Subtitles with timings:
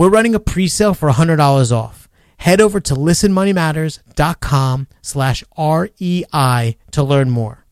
[0.00, 2.08] We're running a pre-sale for $100 off.
[2.38, 7.66] Head over to listenmoneymatters.com slash REI to learn more.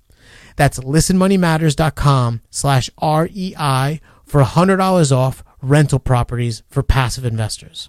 [0.54, 7.88] That's listenmoneymatters.com slash REI for $100 off rental properties for passive investors.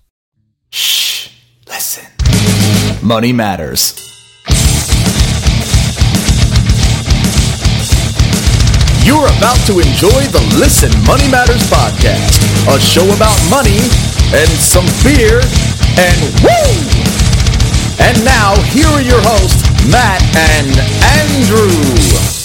[0.69, 1.31] Shh,
[1.67, 2.05] listen.
[3.05, 4.18] Money matters.
[9.09, 12.29] You're about to enjoy the Listen Money Matters podcast,
[12.69, 13.81] a show about money
[14.37, 15.41] and some beer
[15.97, 16.69] and woo!
[17.97, 20.69] And now, here are your hosts, Matt and
[21.25, 21.73] Andrew.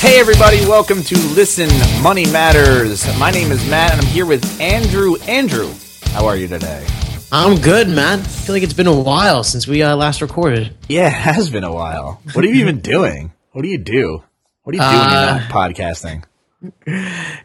[0.01, 1.69] Hey, everybody, welcome to Listen
[2.03, 3.05] Money Matters.
[3.19, 5.17] My name is Matt, and I'm here with Andrew.
[5.29, 5.71] Andrew,
[6.13, 6.87] how are you today?
[7.31, 8.21] I'm good, man.
[8.21, 10.75] I feel like it's been a while since we uh, last recorded.
[10.89, 12.23] Yeah, it has been a while.
[12.33, 13.35] What have you been doing?
[13.53, 14.25] What do you do?
[14.63, 16.25] What are you doing when you're not podcasting?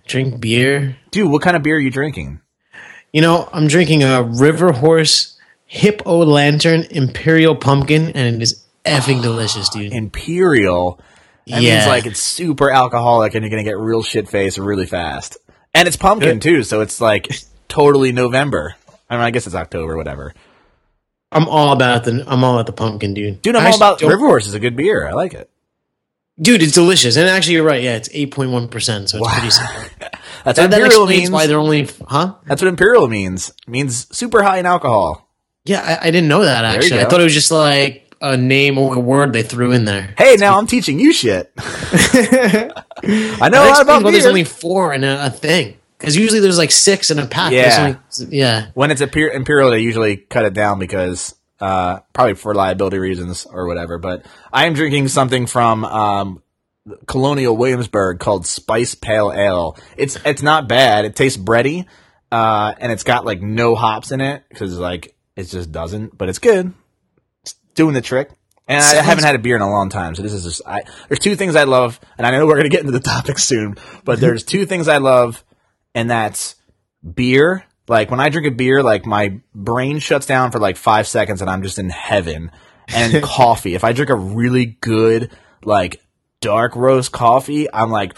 [0.07, 0.97] Drink beer.
[1.11, 2.41] Dude, what kind of beer are you drinking?
[3.13, 9.21] You know, I'm drinking a River Horse Hippo Lantern Imperial Pumpkin, and it is effing
[9.21, 9.91] delicious, dude.
[9.93, 10.99] Imperial.
[11.47, 11.75] That Yeah.
[11.77, 15.37] means like it's super alcoholic and you're gonna get real shit faced really fast.
[15.73, 17.27] And it's pumpkin too, so it's like
[17.67, 18.75] totally November.
[19.09, 20.33] I mean, I guess it's October, whatever.
[21.31, 23.41] I'm all about the I'm all about the pumpkin, dude.
[23.41, 25.07] Dude, I'm I all about River Horse is a good beer.
[25.07, 25.49] I like it.
[26.41, 27.83] Dude, it's delicious, and actually, you're right.
[27.83, 29.75] Yeah, it's 8.1 percent, so it's pretty simple.
[30.45, 31.29] That's That, what Imperial explains means.
[31.31, 32.35] why they're only, huh?
[32.45, 33.49] That's what Imperial means.
[33.49, 35.27] It means super high in alcohol.
[35.65, 37.01] Yeah, I, I didn't know that actually.
[37.01, 40.13] I thought it was just like a name or a word they threw in there.
[40.17, 41.51] Hey, now I'm teaching you shit.
[41.57, 45.77] I know a lot about why there's only four in a, a thing.
[45.97, 47.51] Because usually there's like six in a pack.
[47.51, 47.97] Yeah.
[48.19, 48.67] Only- yeah.
[48.73, 53.45] when it's Imper- Imperial, they usually cut it down because uh, probably for liability reasons
[53.45, 53.97] or whatever.
[53.97, 56.43] But I am drinking something from um,
[57.05, 59.77] Colonial Williamsburg called Spice Pale Ale.
[59.97, 61.05] It's it's not bad.
[61.05, 61.85] It tastes bready,
[62.31, 66.17] uh, and it's got like no hops in it because like it just doesn't.
[66.17, 66.73] But it's good.
[67.43, 68.31] It's doing the trick.
[68.67, 70.61] And I haven't had a beer in a long time, so this is just.
[70.63, 73.39] I, there's two things I love, and I know we're gonna get into the topic
[73.39, 73.77] soon.
[74.05, 75.43] But there's two things I love,
[75.95, 76.55] and that's
[77.15, 77.65] beer.
[77.89, 81.41] Like when I drink a beer, like my brain shuts down for like five seconds,
[81.41, 82.51] and I'm just in heaven.
[82.87, 83.73] And coffee.
[83.75, 85.31] If I drink a really good
[85.63, 86.01] like
[86.39, 88.15] dark roast coffee, I'm like,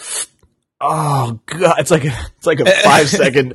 [0.81, 3.53] oh god, it's like a, it's like a five second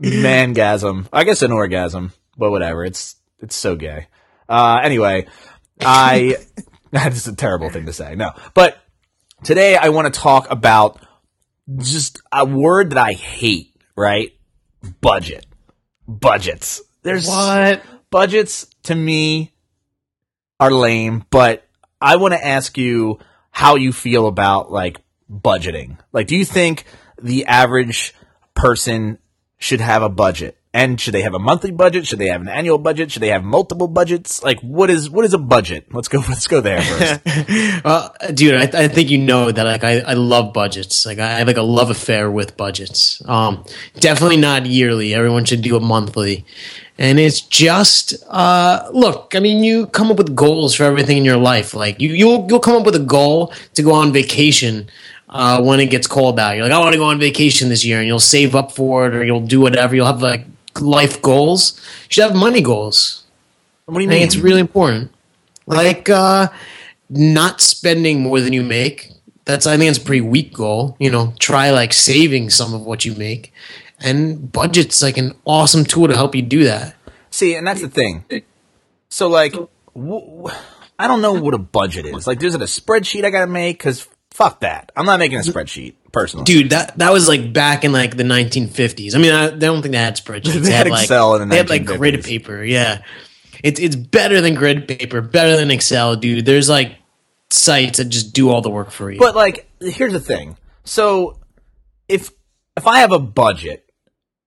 [0.00, 1.08] mangasm.
[1.12, 2.84] I guess an orgasm, but whatever.
[2.84, 4.06] It's it's so gay.
[4.48, 5.26] Uh, anyway,
[5.80, 6.36] I
[6.92, 8.14] that's a terrible thing to say.
[8.14, 8.78] No, but
[9.42, 11.00] today I want to talk about
[11.76, 13.66] just a word that I hate.
[13.96, 14.32] Right?
[15.00, 15.46] Budget.
[16.06, 16.82] Budgets.
[17.02, 17.82] There's What?
[18.10, 19.52] budgets to me
[20.58, 21.66] are lame, but
[22.00, 23.18] I want to ask you
[23.50, 24.98] how you feel about like
[25.30, 25.98] budgeting.
[26.12, 26.84] Like, do you think
[27.20, 28.14] the average
[28.54, 29.18] person
[29.58, 30.56] should have a budget?
[30.72, 32.06] And should they have a monthly budget?
[32.06, 33.10] Should they have an annual budget?
[33.10, 34.40] Should they have multiple budgets?
[34.44, 35.92] Like, what is what is a budget?
[35.92, 36.18] Let's go.
[36.28, 37.20] Let's go there first.
[37.84, 41.04] Well, dude, I, I think you know that like I, I love budgets.
[41.04, 43.20] Like I have like a love affair with budgets.
[43.26, 43.64] Um,
[43.98, 45.12] definitely not yearly.
[45.12, 46.44] Everyone should do it monthly.
[46.98, 49.34] And it's just uh, look.
[49.34, 51.74] I mean, you come up with goals for everything in your life.
[51.74, 54.88] Like you, you'll you'll come up with a goal to go on vacation
[55.30, 56.54] uh, when it gets cold out.
[56.54, 59.06] You're like, I want to go on vacation this year, and you'll save up for
[59.06, 59.96] it, or you'll do whatever.
[59.96, 60.46] You'll have like
[60.80, 61.80] life goals.
[62.04, 63.24] You should have money goals.
[63.86, 64.22] what do you I mean?
[64.22, 65.10] it's really important.
[65.66, 66.48] Like uh
[67.08, 69.10] not spending more than you make.
[69.44, 70.96] That's I think it's a pretty weak goal.
[71.00, 73.52] You know, try like saving some of what you make.
[74.02, 76.94] And budget's like an awesome tool to help you do that.
[77.30, 78.24] See, and that's the thing.
[79.10, 80.48] So, like, w- w-
[80.98, 82.26] I don't know what a budget is.
[82.26, 83.78] Like, there's it a spreadsheet I gotta make?
[83.78, 84.90] Because fuck that.
[84.96, 86.44] I'm not making a spreadsheet personally.
[86.44, 89.14] Dude, that that was like back in like the 1950s.
[89.14, 90.60] I mean, I, I don't think they had spreadsheets.
[90.64, 92.62] They had like Excel in the they had like grid paper.
[92.62, 93.02] Yeah.
[93.62, 96.46] It's it's better than grid paper, better than Excel, dude.
[96.46, 96.96] There's like
[97.50, 99.18] sites that just do all the work for you.
[99.18, 100.56] But like, here's the thing.
[100.84, 101.38] So
[102.08, 102.30] if
[102.76, 103.89] if I have a budget,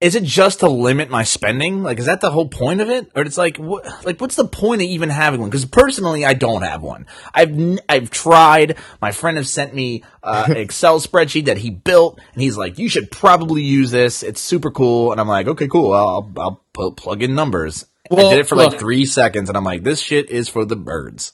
[0.04, 1.82] is it just to limit my spending?
[1.82, 4.46] Like, is that the whole point of it, or it's like, what, like, what's the
[4.48, 5.50] point of even having one?
[5.50, 7.08] Because personally, I don't have one.
[7.34, 8.78] I've n- I've tried.
[9.02, 12.78] My friend has sent me uh, an Excel spreadsheet that he built, and he's like,
[12.78, 14.22] you should probably use this.
[14.24, 15.12] It's super cool.
[15.12, 15.94] And I'm like, okay, cool.
[15.94, 17.86] I'll I'll pu- plug in numbers.
[18.12, 20.76] I did it for like three seconds, and I'm like, this shit is for the
[20.76, 21.32] birds.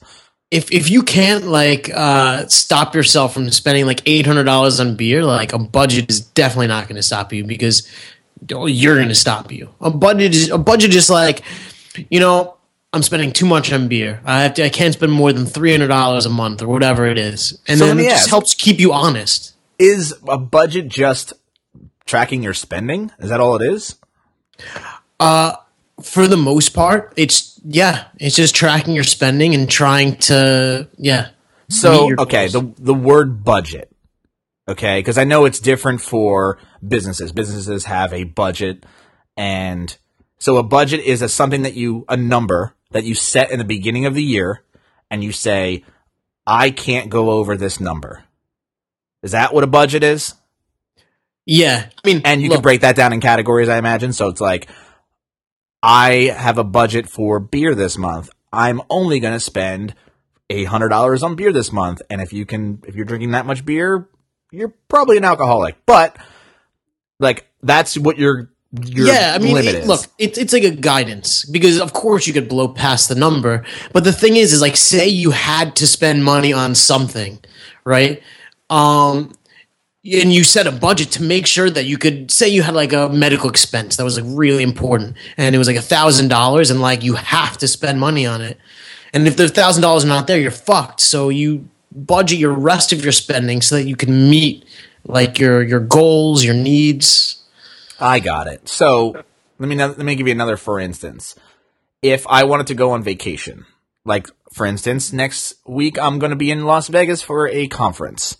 [0.50, 4.96] if if you can't like uh stop yourself from spending like eight hundred dollars on
[4.96, 7.88] beer, like a budget is definitely not going to stop you because
[8.52, 9.68] oh, you're going to stop you.
[9.80, 11.42] A budget is a budget is like,
[12.10, 12.56] you know,
[12.92, 14.20] I'm spending too much on beer.
[14.24, 14.64] I have to.
[14.64, 17.78] I can't spend more than three hundred dollars a month or whatever it is, and
[17.78, 19.54] So then it me just ask- helps keep you honest.
[19.78, 21.32] Is a budget just
[22.04, 23.12] tracking your spending?
[23.18, 23.96] Is that all it is?
[25.18, 25.54] Uh,
[26.02, 31.28] for the most part, it's yeah, it's just tracking your spending and trying to yeah.
[31.68, 32.52] So okay, goals.
[32.52, 33.89] the the word budget.
[34.70, 37.32] Okay, because I know it's different for businesses.
[37.32, 38.86] Businesses have a budget,
[39.36, 39.96] and
[40.38, 43.64] so a budget is a something that you a number that you set in the
[43.64, 44.62] beginning of the year,
[45.10, 45.84] and you say,
[46.46, 48.22] "I can't go over this number."
[49.24, 50.34] Is that what a budget is?
[51.46, 51.88] yeah.
[52.04, 54.12] I mean, And you look, can break that down in categories, I imagine.
[54.12, 54.68] So it's like,
[55.82, 58.30] I have a budget for beer this month.
[58.52, 59.94] I'm only going to spend
[60.48, 62.02] eight hundred dollars on beer this month.
[62.08, 64.08] And if you can, if you're drinking that much beer,
[64.52, 65.76] you're probably an alcoholic.
[65.86, 66.16] But
[67.18, 68.50] like, that's what your
[68.86, 72.32] your yeah, I mean, it- look, it's it's like a guidance because of course you
[72.32, 75.86] could blow past the number, but the thing is, is like say you had to
[75.86, 77.38] spend money on something,
[77.84, 78.22] right?
[78.70, 79.32] Um,
[80.04, 82.92] and you set a budget to make sure that you could say you had like
[82.92, 86.70] a medical expense that was like really important, and it was like a thousand dollars,
[86.70, 88.56] and like you have to spend money on it,
[89.12, 91.00] and if the thousand dollars are not there, you're fucked.
[91.00, 94.64] So you budget your rest of your spending so that you can meet
[95.04, 97.42] like your your goals, your needs.
[97.98, 98.68] I got it.
[98.68, 99.22] So
[99.58, 101.34] let me let me give you another for instance.
[102.02, 103.66] If I wanted to go on vacation,
[104.04, 108.36] like for instance, next week I'm going to be in Las Vegas for a conference.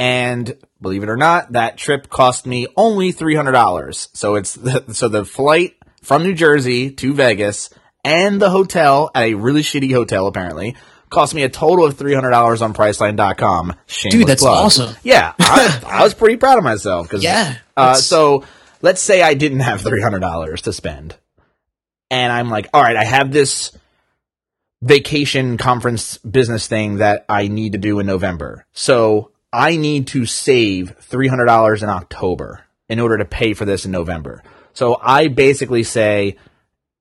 [0.00, 4.08] And believe it or not, that trip cost me only $300.
[4.14, 7.68] So it's the, so the flight from New Jersey to Vegas
[8.04, 10.76] and the hotel at a really shitty hotel apparently
[11.10, 13.74] cost me a total of $300 on priceline.com.
[13.86, 14.64] Shameless Dude, that's plug.
[14.66, 14.96] awesome.
[15.02, 18.44] Yeah, I, I was pretty proud of myself cuz Yeah, uh, so
[18.82, 21.16] let's say I didn't have three hundred dollars to spend,
[22.10, 23.72] and I'm like, all right, I have this
[24.82, 28.64] vacation conference business thing that I need to do in November.
[28.72, 33.64] So I need to save three hundred dollars in October in order to pay for
[33.64, 34.42] this in November.
[34.72, 36.36] So I basically say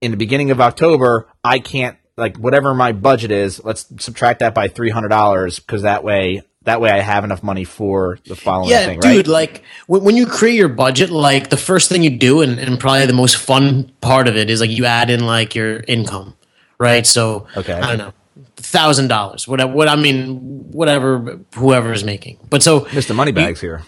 [0.02, 3.64] in the beginning of October, I can't like whatever my budget is.
[3.64, 6.42] Let's subtract that by three hundred dollars because that way.
[6.64, 9.14] That way, I have enough money for the following Yeah, thing, right?
[9.14, 9.30] dude.
[9.30, 12.78] Like when, when you create your budget, like the first thing you do, and, and
[12.78, 16.36] probably the most fun part of it is like you add in like your income,
[16.78, 17.08] right?
[17.08, 17.72] So Okay.
[17.72, 18.14] I don't know,
[18.58, 19.72] thousand dollars, whatever.
[19.72, 20.40] What I mean,
[20.72, 22.38] whatever whoever is making.
[22.50, 23.16] But so Mr.
[23.16, 23.84] Moneybags here.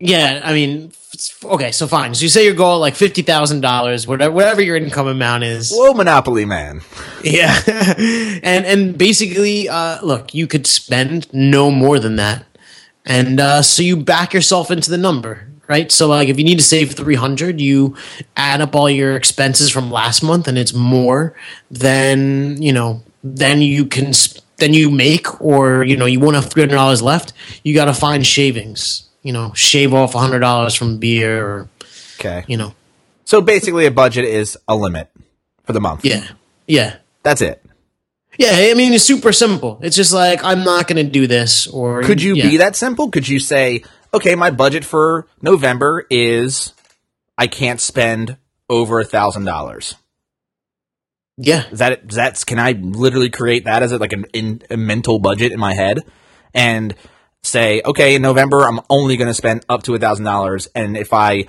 [0.00, 0.92] Yeah, I mean,
[1.44, 2.14] okay, so fine.
[2.14, 5.72] So you say your goal like fifty thousand dollars, whatever, whatever your income amount is.
[5.72, 6.82] Whoa, Monopoly man.
[7.24, 12.44] Yeah, and and basically, uh, look, you could spend no more than that,
[13.04, 15.90] and uh, so you back yourself into the number, right?
[15.90, 17.96] So like, if you need to save three hundred, you
[18.36, 21.34] add up all your expenses from last month, and it's more
[21.70, 23.02] than you know.
[23.24, 26.76] Then you can sp- then you make, or you know, you won't have three hundred
[26.76, 27.32] dollars left.
[27.64, 29.07] You got to find shavings.
[29.22, 31.68] You know, shave off hundred dollars from beer, or
[32.20, 32.44] Okay.
[32.48, 32.74] you know,
[33.24, 35.10] So basically, a budget is a limit
[35.64, 36.04] for the month.
[36.04, 36.26] yeah,
[36.66, 36.96] yeah.
[37.22, 37.62] That's it.
[38.38, 39.80] Yeah, I mean it's super simple.
[39.82, 42.48] It's just like I'm not going to do this or Could you yeah.
[42.48, 43.10] be that simple?
[43.10, 43.82] Could you say,
[44.14, 46.72] okay, my budget for November is
[47.36, 48.36] I can't spend
[48.70, 49.96] over a thousand dollars.
[51.36, 51.64] Yeah.
[51.70, 55.18] Is that that's can I literally create that as a, like an in, a mental
[55.18, 56.00] budget in my head
[56.54, 56.94] and
[57.42, 60.96] say, okay, in November I'm only going to spend up to a thousand dollars, and
[60.96, 61.46] if I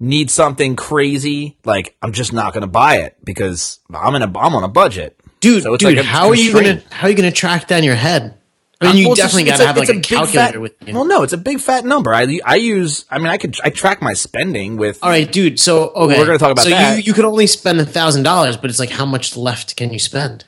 [0.00, 4.38] need something crazy, like I'm just not going to buy it because I'm in a
[4.38, 5.18] I'm on a budget.
[5.40, 7.36] Dude, So dude, like a how are you going to how are you going to
[7.36, 8.34] track down your head?
[8.80, 10.94] I mean, you Well, definitely got to have like a, it's calculator fat- with you.
[10.94, 12.14] Well, no, it's a big fat number.
[12.14, 13.06] I I use.
[13.10, 15.00] I mean, I could I track my spending with.
[15.02, 15.58] All right, dude.
[15.58, 16.96] So okay, We're gonna talk about so that.
[16.98, 19.92] you you could only spend a thousand dollars, but it's like how much left can
[19.92, 20.44] you spend?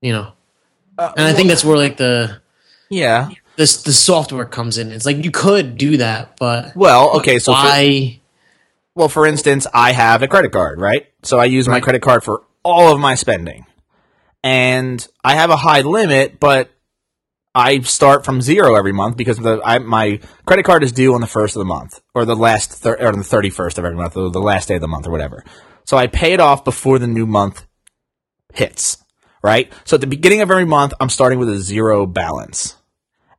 [0.00, 0.32] You know,
[0.98, 2.40] Uh, and I think that's where like the
[2.90, 3.28] Yeah.
[3.56, 4.92] This the software comes in.
[4.92, 7.38] It's like you could do that, but Well, okay.
[7.38, 7.66] So for,
[8.94, 11.06] well, for instance, I have a credit card, right?
[11.22, 13.66] So I use my credit card for all of my spending.
[14.42, 16.70] and I have a high limit, but
[17.54, 21.20] I start from zero every month because the I, my credit card is due on
[21.20, 23.96] the first of the month or the last thir- or the thirty first of every
[23.96, 25.42] month or the last day of the month or whatever.
[25.84, 27.66] So I pay it off before the new month
[28.52, 28.98] hits,
[29.42, 29.72] right?
[29.84, 32.76] So at the beginning of every month, I'm starting with a zero balance,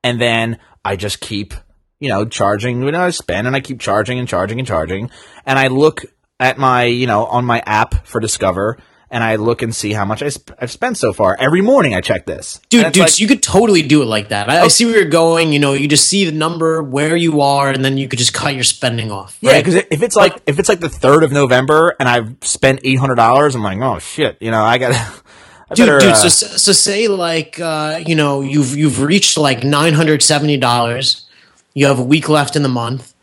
[0.07, 1.53] and then I just keep
[1.99, 2.81] you know charging.
[2.81, 5.11] You know, I spend and I keep charging and charging and charging,
[5.45, 6.05] and I look
[6.39, 8.77] at my you know on my app for Discover
[9.09, 11.37] and I look and see how much I sp- I've spent so far.
[11.39, 12.59] Every morning I check this.
[12.69, 14.49] Dude, dude, like- so you could totally do it like that.
[14.49, 14.67] I, I oh.
[14.67, 15.53] see where you're going.
[15.53, 18.33] You know, you just see the number where you are, and then you could just
[18.33, 19.37] cut your spending off.
[19.41, 19.65] yeah, right?
[19.65, 22.99] because if it's like if it's like the third of November and I've spent eight
[22.99, 25.23] hundred dollars, I'm like, oh shit, you know, I got.
[25.69, 26.09] I dude, better, dude.
[26.11, 30.57] uh, So, so say like uh, you know you've you've reached like nine hundred seventy
[30.57, 31.25] dollars.
[31.73, 33.13] You have a week left in the month,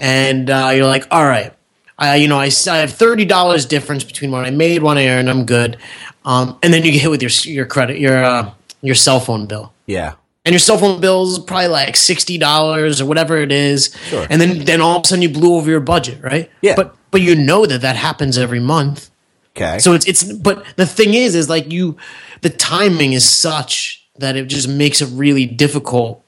[0.00, 1.52] and uh, you're like, all right,
[1.98, 5.08] I you know I, I have thirty dollars difference between what I made, what I
[5.08, 5.28] earned.
[5.30, 5.78] I'm good.
[6.24, 8.50] Um, and then you get hit with your your credit your uh,
[8.82, 9.72] your cell phone bill.
[9.86, 13.94] yeah, and your cell phone bill is probably like sixty dollars or whatever it is,
[14.08, 14.26] Sure.
[14.28, 16.50] and then then all of a sudden you blew over your budget, right?
[16.60, 16.74] Yeah.
[16.76, 19.10] But but you know that that happens every month,
[19.56, 19.78] okay.
[19.78, 20.24] so it's it's.
[20.24, 21.96] But the thing is, is like you,
[22.42, 26.22] the timing is such that it just makes it really difficult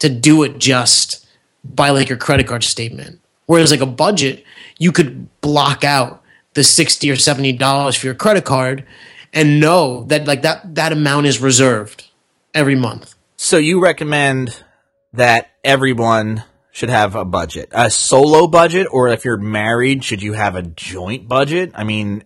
[0.00, 1.26] to do it just
[1.64, 3.20] by like your credit card statement.
[3.46, 4.44] Whereas like a budget,
[4.78, 6.22] you could block out
[6.54, 8.84] the sixty or seventy dollars for your credit card,
[9.32, 12.08] and know that like that that amount is reserved
[12.54, 13.14] every month.
[13.36, 14.62] so you recommend
[15.12, 20.32] that everyone should have a budget, a solo budget, or if you're married, should you
[20.32, 21.70] have a joint budget?
[21.74, 22.24] I mean,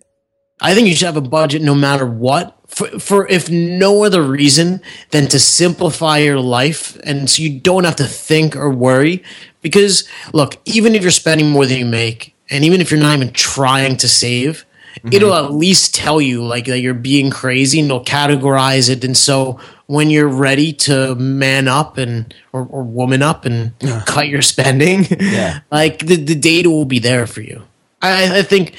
[0.61, 2.55] I think you should have a budget no matter what.
[2.67, 7.85] For, for if no other reason than to simplify your life and so you don't
[7.85, 9.25] have to think or worry.
[9.63, 13.17] Because look, even if you're spending more than you make, and even if you're not
[13.17, 15.13] even trying to save, mm-hmm.
[15.13, 19.03] it'll at least tell you like that you're being crazy and it'll categorize it.
[19.03, 23.73] And so when you're ready to man up and or, or woman up and
[24.07, 25.61] cut your spending, Yeah.
[25.71, 27.63] like the, the data will be there for you.
[28.03, 28.75] I, I think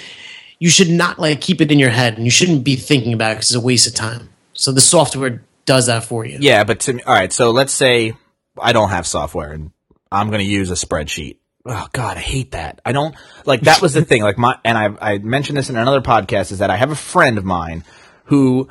[0.59, 3.31] you should not like keep it in your head and you shouldn't be thinking about
[3.31, 4.29] it because it's a waste of time.
[4.53, 6.37] So the software does that for you.
[6.41, 7.31] Yeah, but to me, all right.
[7.31, 8.13] So let's say
[8.61, 9.71] I don't have software and
[10.11, 11.37] I'm going to use a spreadsheet.
[11.65, 12.81] Oh God, I hate that.
[12.85, 14.21] I don't like that was the thing.
[14.23, 16.95] Like my and I I mentioned this in another podcast is that I have a
[16.95, 17.83] friend of mine
[18.25, 18.69] who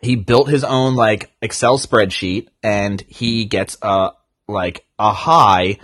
[0.00, 4.10] he built his own like Excel spreadsheet and he gets a
[4.46, 5.78] like a high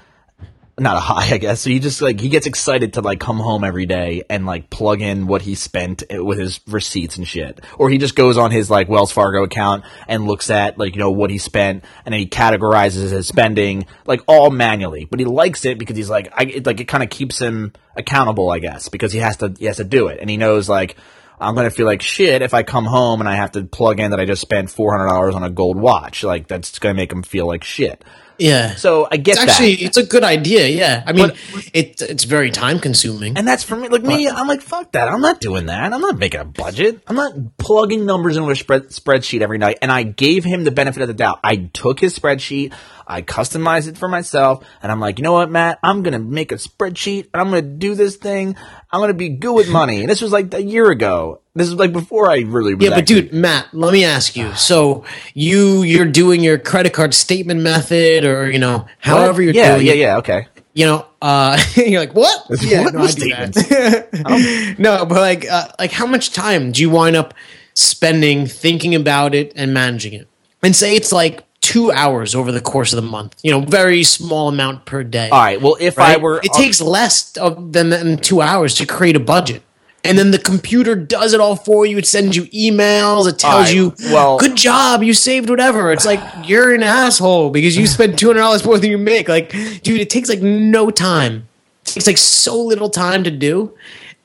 [0.79, 1.61] not a high, I guess.
[1.61, 4.71] So he just like he gets excited to like come home every day and like
[4.71, 7.61] plug in what he spent with his receipts and shit.
[7.79, 11.01] Or he just goes on his like Wells Fargo account and looks at like you
[11.01, 15.07] know what he spent and then he categorizes his spending like all manually.
[15.11, 17.73] But he likes it because he's like I it, like it kind of keeps him
[17.97, 20.69] accountable, I guess, because he has to he has to do it and he knows
[20.69, 20.97] like.
[21.37, 24.13] I'm gonna feel like shit if I come home and I have to plug in
[24.13, 26.23] that I just spent four hundred dollars on a gold watch.
[26.23, 28.05] Like that's gonna make him feel like shit.
[28.39, 28.75] Yeah.
[28.75, 29.83] So I get it's actually that.
[29.83, 30.69] it's a good idea.
[30.69, 31.03] Yeah.
[31.07, 31.33] I mean,
[31.73, 33.37] it it's very time consuming.
[33.37, 33.89] And that's for me.
[33.89, 35.09] Like me, I'm like, fuck that.
[35.09, 35.93] I'm not doing that.
[35.93, 37.03] I'm not making a budget.
[37.07, 39.79] I'm not plugging numbers into a spread, spreadsheet every night.
[39.83, 41.41] And I gave him the benefit of the doubt.
[41.45, 42.73] I took his spreadsheet,
[43.07, 45.79] I customize it for myself, and I'm like, you know what, Matt?
[45.83, 48.57] I'm gonna make a spreadsheet, and I'm gonna do this thing.
[48.91, 50.01] I'm gonna be good with money.
[50.01, 51.41] And this was like a year ago.
[51.55, 52.75] This is like before I really.
[52.75, 54.53] Was Yeah, but actually- dude, Matt, let me ask you.
[54.55, 59.75] So you you're doing your credit card statement method, or you know, however you're yeah,
[59.77, 59.99] doing yeah, it.
[59.99, 60.17] yeah.
[60.19, 60.47] Okay.
[60.77, 62.47] You know, uh, you're like, what?
[62.61, 62.95] Yeah, What?
[62.95, 63.55] no, I do statement?
[63.55, 64.75] that.
[64.79, 67.33] no, but like, uh, like, how much time do you wind up
[67.75, 70.29] spending thinking about it and managing it?
[70.63, 73.37] And say it's like two hours over the course of the month.
[73.43, 75.31] You know, very small amount per day.
[75.31, 75.61] All right.
[75.61, 79.21] Well, if I were, it takes less of than, than two hours to create a
[79.21, 79.63] budget.
[80.07, 81.97] And then the computer does it all for you.
[81.97, 83.27] It sends you emails.
[83.27, 87.49] It tells right, you, well- "Good job, you saved whatever." It's like you're an asshole
[87.49, 89.31] because you spent two hundred dollars more than you make.
[89.31, 89.51] Like,
[89.83, 91.49] dude, it takes like no time.
[91.87, 93.73] It takes like so little time to do,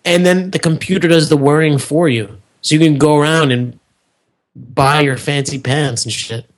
[0.03, 3.79] and then the computer does the worrying for you, so you can go around and
[4.53, 6.48] buy your fancy pants and shit.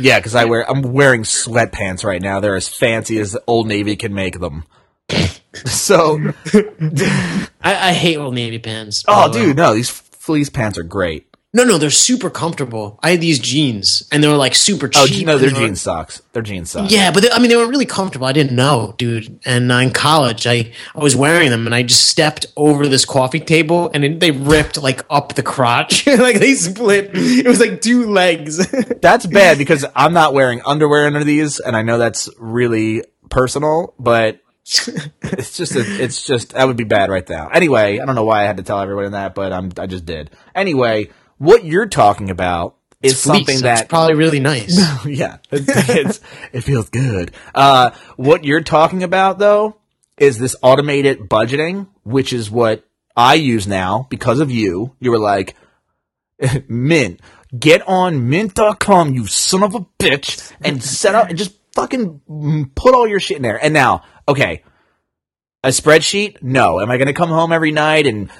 [0.00, 2.40] Yeah, because I wear, I'm wearing sweatpants right now.
[2.40, 4.64] They're as fancy as Old Navy can make them.
[5.64, 6.18] so,
[6.54, 9.04] I, I hate Old Navy pants.
[9.08, 11.27] oh, dude, no, these fleece pants are great.
[11.54, 12.98] No, no, they're super comfortable.
[13.02, 15.26] I had these jeans, and they were like super cheap.
[15.26, 16.20] Oh, no, they're and they were- jean socks.
[16.34, 16.92] They're jean socks.
[16.92, 18.26] Yeah, but they, I mean, they were really comfortable.
[18.26, 19.40] I didn't know, dude.
[19.46, 23.06] And uh, in college, I I was wearing them, and I just stepped over this
[23.06, 27.12] coffee table, and it, they ripped like up the crotch, like they split.
[27.14, 28.58] It was like two legs.
[29.00, 33.94] That's bad because I'm not wearing underwear under these, and I know that's really personal,
[33.98, 34.40] but
[35.22, 37.48] it's just a, it's just that would be bad right now.
[37.48, 40.04] Anyway, I don't know why I had to tell everyone that, but I'm I just
[40.04, 40.30] did.
[40.54, 41.08] Anyway,
[41.38, 44.76] what you're talking about is Fleece, something that's that probably really nice.
[45.06, 46.20] yeah, it's, it's,
[46.52, 47.32] it feels good.
[47.54, 49.76] Uh, what you're talking about though
[50.18, 52.84] is this automated budgeting, which is what
[53.16, 54.94] I use now because of you.
[55.00, 55.54] You were like,
[56.68, 57.20] Mint,
[57.56, 62.94] get on mint.com, you son of a bitch, and set up and just fucking put
[62.94, 63.62] all your shit in there.
[63.62, 64.64] And now, okay,
[65.64, 66.42] a spreadsheet?
[66.42, 66.80] No.
[66.80, 68.30] Am I going to come home every night and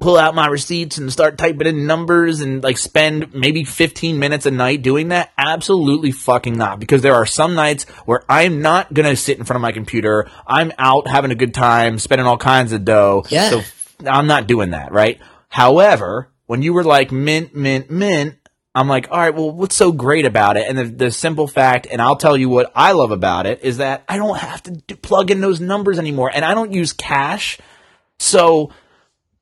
[0.00, 4.46] pull out my receipts and start typing in numbers and like spend maybe 15 minutes
[4.46, 5.32] a night doing that?
[5.36, 6.80] Absolutely fucking not.
[6.80, 9.72] Because there are some nights where I'm not going to sit in front of my
[9.72, 10.30] computer.
[10.46, 13.24] I'm out having a good time, spending all kinds of dough.
[13.28, 13.50] Yeah.
[13.50, 13.62] So
[14.06, 15.20] I'm not doing that, right?
[15.48, 18.36] However, when you were like mint, mint, mint,
[18.74, 20.68] I'm like, all right, well, what's so great about it?
[20.68, 23.78] And the, the simple fact, and I'll tell you what I love about it, is
[23.78, 26.30] that I don't have to do, plug in those numbers anymore.
[26.32, 27.58] And I don't use cash.
[28.18, 28.70] So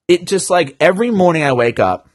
[0.09, 2.09] it just like every morning I wake up,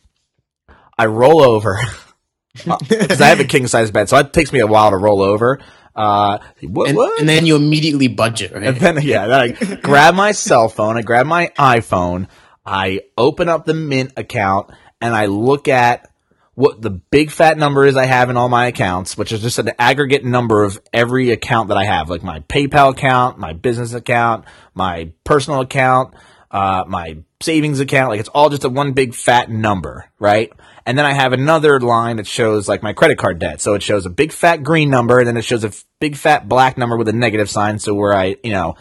[0.98, 1.78] I roll over
[2.54, 4.10] because I have a king size bed.
[4.10, 5.60] So it takes me a while to roll over.
[5.96, 7.20] Uh, what, And, what?
[7.20, 8.64] and then you immediately budget, right?
[8.64, 12.28] And then yeah, then I grab my cell phone, I grab my iPhone,
[12.66, 14.70] I open up the Mint account,
[15.02, 16.10] and I look at
[16.54, 19.60] what the big fat number is I have in all my accounts, which is just
[19.60, 23.94] an aggregate number of every account that I have, like my PayPal account, my business
[23.94, 26.14] account, my personal account,
[26.52, 28.10] uh, my savings account.
[28.10, 30.52] Like it's all just a one big fat number, right?
[30.86, 33.62] And then I have another line that shows like my credit card debt.
[33.62, 36.48] So it shows a big fat green number, and then it shows a big fat
[36.48, 37.80] black number with a negative sign.
[37.80, 38.76] So where I, you know,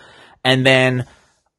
[0.44, 1.06] and then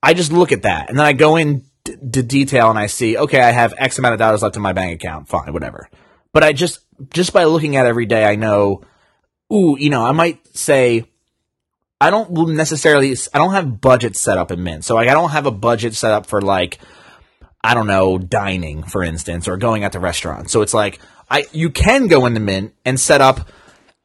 [0.01, 3.17] I just look at that, and then I go in d- detail, and I see,
[3.17, 5.27] okay, I have X amount of dollars left in my bank account.
[5.27, 5.89] Fine, whatever.
[6.33, 6.79] But I just
[7.13, 8.81] just by looking at every day, I know,
[9.53, 11.05] ooh, you know, I might say,
[12.01, 15.31] I don't necessarily, I don't have budget set up in Mint, so like I don't
[15.31, 16.79] have a budget set up for like.
[17.61, 20.53] I don't know, dining, for instance, or going out to restaurants.
[20.53, 23.49] So it's like, I, you can go into Mint and set up,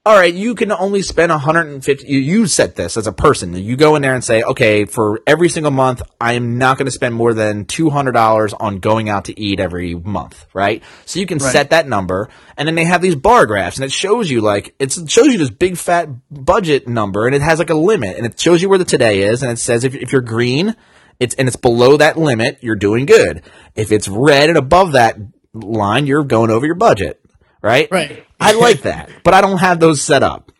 [0.06, 3.54] all right, you can only spend 150, you, you set this as a person.
[3.54, 6.92] You go in there and say, okay, for every single month, I'm not going to
[6.92, 10.82] spend more than $200 on going out to eat every month, right?
[11.06, 13.92] So you can set that number, and then they have these bar graphs, and it
[13.92, 17.58] shows you like, it's, it shows you this big fat budget number, and it has
[17.58, 19.94] like a limit, and it shows you where the today is, and it says if,
[19.94, 20.76] if you're green,
[21.18, 23.42] it's and it's below that limit, you're doing good.
[23.74, 25.16] If it's red and above that
[25.54, 27.23] line, you're going over your budget,
[27.64, 27.88] right?
[27.90, 28.24] Right.
[28.38, 30.52] I like that, but I don't have those set up.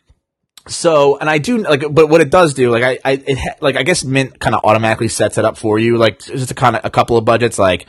[0.66, 3.76] So, and I do like, but what it does do, like, I, I, it, like,
[3.76, 6.74] I guess Mint kind of automatically sets it up for you, like, just a kind
[6.74, 7.86] of a couple of budgets, like,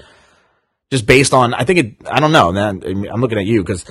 [0.92, 2.84] just based on, I think it, I don't know, man.
[2.86, 3.86] I'm looking at you because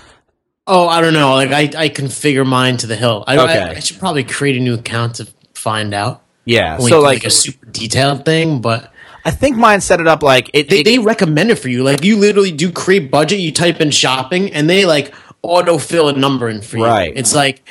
[0.66, 1.34] Oh, I don't know.
[1.34, 3.24] Like I, I configure mine to the hill.
[3.26, 3.58] I, Okay.
[3.58, 6.22] I, I should probably create a new account to find out.
[6.46, 8.92] yeah, so like, a super detailed thing, but
[9.24, 10.68] I think mine set it up like it.
[10.68, 11.82] they, it- they recommend it for you.
[11.82, 16.18] Like you literally do create budget, you type in shopping, and they like autofill a
[16.18, 16.84] number in for you.
[16.84, 17.12] Right.
[17.14, 17.62] It's like,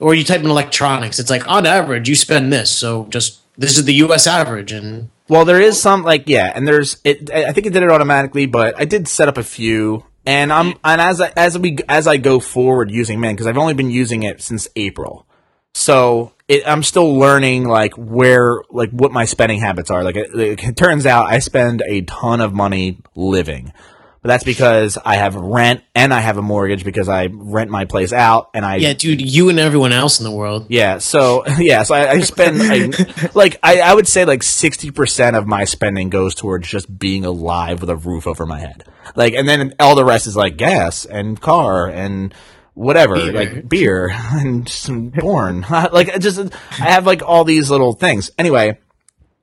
[0.00, 1.18] or you type in electronics.
[1.18, 4.26] It's like on average you spend this, so just this is the U.S.
[4.26, 7.30] average, and Well, there is some like yeah, and there's it.
[7.30, 10.74] I think it did it automatically, but I did set up a few, and I'm
[10.82, 13.90] and as I, as we as I go forward using Mint because I've only been
[13.90, 15.26] using it since April,
[15.74, 20.04] so it, I'm still learning like where like what my spending habits are.
[20.04, 23.72] Like it, it turns out, I spend a ton of money living.
[24.20, 27.86] But that's because I have rent and I have a mortgage because I rent my
[27.86, 30.66] place out and I yeah, dude, you and everyone else in the world.
[30.68, 34.92] yeah, so yeah, so I, I spend I, like I, I would say like sixty
[34.92, 38.84] percent of my spending goes towards just being alive with a roof over my head.
[39.16, 42.32] Like, and then all the rest is like gas and car and
[42.74, 43.32] whatever, Beer.
[43.32, 45.64] like beer and some porn.
[45.70, 48.30] like, just I have like all these little things.
[48.38, 48.78] Anyway,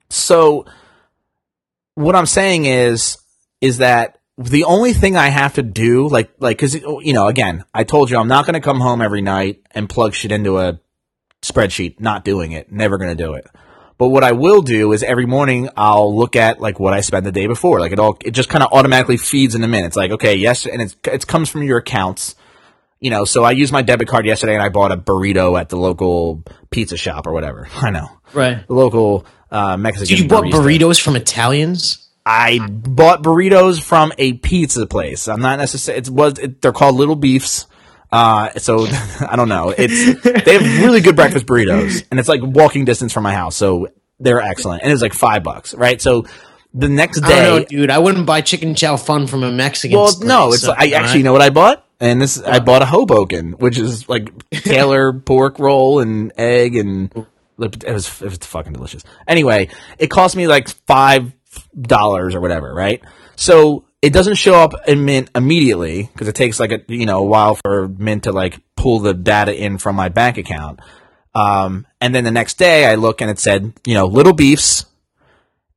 [0.08, 0.66] so
[1.94, 3.18] what I'm saying is
[3.60, 7.64] is that the only thing I have to do, like, like, cause, you know, again,
[7.74, 10.58] I told you I'm not going to come home every night and plug shit into
[10.58, 10.80] a
[11.42, 12.00] spreadsheet.
[12.00, 12.72] Not doing it.
[12.72, 13.46] Never going to do it.
[13.98, 17.24] But what I will do is every morning I'll look at like what I spent
[17.24, 17.80] the day before.
[17.80, 19.94] Like it all, it just kind of automatically feeds in the minutes.
[19.94, 22.34] Like, okay, yes, and it's, it comes from your accounts.
[23.00, 25.70] You know, so I used my debit card yesterday and I bought a burrito at
[25.70, 27.68] the local pizza shop or whatever.
[27.76, 28.08] I know.
[28.34, 28.66] Right.
[28.66, 30.08] The local, uh, Mexican.
[30.08, 32.06] Did you bought burritos from Italians?
[32.26, 35.26] I bought burritos from a pizza place.
[35.28, 36.00] I'm not necessarily.
[36.02, 36.38] It was.
[36.38, 37.66] It, they're called Little Beefs.
[38.12, 38.86] Uh, so
[39.20, 39.74] I don't know.
[39.76, 43.56] It's they have really good breakfast burritos, and it's like walking distance from my house,
[43.56, 43.88] so
[44.20, 44.82] they're excellent.
[44.82, 46.00] And it was like five bucks, right?
[46.00, 46.26] So
[46.74, 47.90] the next I don't know, day, dude.
[47.90, 49.96] I wouldn't buy chicken chow fun from a Mexican.
[49.96, 52.58] well, place, no, it's so- like, I actually know what I bought, and this I
[52.60, 57.12] bought a Hoboken, which is like Taylor pork roll and egg, and
[57.58, 59.04] it was it was fucking delicious.
[59.28, 61.32] Anyway, it cost me like five
[61.78, 63.02] dollars or whatever, right?
[63.36, 67.18] So it doesn't show up in Mint immediately because it takes like a you know
[67.18, 70.80] a while for Mint to like pull the data in from my bank account.
[71.34, 74.86] Um, and then the next day I look and it said you know little beefs,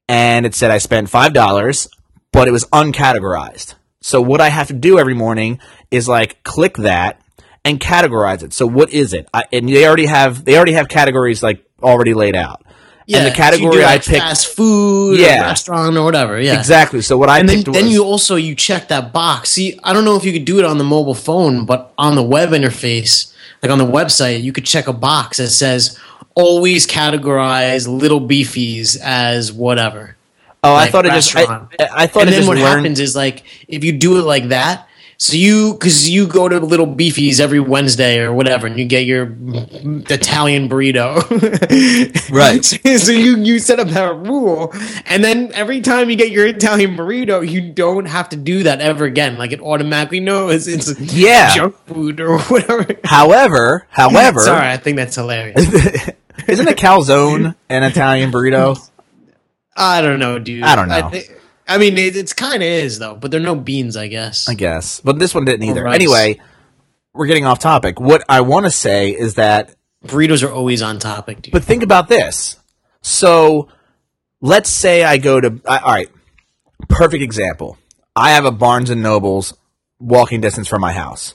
[0.07, 1.89] and it said I spent five dollars,
[2.31, 3.75] but it was uncategorized.
[4.03, 5.59] So what I have to do every morning
[5.93, 7.21] is like click that
[7.63, 8.53] and categorize it.
[8.53, 9.29] So what is it?
[9.33, 12.61] I, and they already have they already have categories like already laid out.
[13.05, 15.41] Yeah, and the category do, I like, picked fast food, Yeah.
[15.41, 16.39] or restaurant or whatever.
[16.39, 17.01] Yeah, exactly.
[17.01, 19.49] So what I And then, picked then you also you check that box.
[19.51, 22.15] See, I don't know if you could do it on the mobile phone, but on
[22.15, 25.99] the web interface, like on the website, you could check a box that says
[26.35, 30.15] always categorize little beefies as whatever.
[30.63, 31.43] oh I thought it just I.
[31.43, 34.23] I thought and it then just what learned happens is like if you do it
[34.23, 38.77] like that, so you because you go to Little Beefies every Wednesday or whatever, and
[38.77, 39.35] you get your
[40.09, 41.21] Italian burrito,
[42.31, 42.63] Right.
[42.65, 44.73] so you you set up that rule,
[45.05, 48.81] and then every time you get your Italian burrito, you don't have to do that
[48.81, 49.37] ever again.
[49.37, 51.53] Like it automatically knows it's Yeah.
[51.55, 52.87] junk food or whatever.
[53.03, 55.61] However, however, Sorry, I think that's hilarious.
[56.47, 58.77] isn't a calzone an Italian burrito?
[59.75, 60.63] I don't know, dude.
[60.63, 61.09] I don't know.
[61.09, 61.29] thi-
[61.67, 64.49] I mean, it, it's kind of is though, but there are no beans, I guess.
[64.49, 65.83] I guess, but this one didn't either.
[65.83, 65.95] rice.
[65.95, 66.39] Anyway,
[67.13, 67.99] we're getting off topic.
[67.99, 71.53] What I want to say is that Burritos are always on topic, dude.
[71.53, 72.57] But think about this.
[73.01, 73.69] So
[74.41, 76.09] let's say I go to I, all right.
[76.89, 77.77] Perfect example.
[78.15, 79.57] I have a Barnes and Nobles
[79.99, 81.33] walking distance from my house.